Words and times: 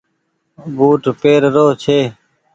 بوٽ 0.75 1.03
پير 1.21 1.41
رو 1.55 1.65
ڇي۔ 1.81 1.99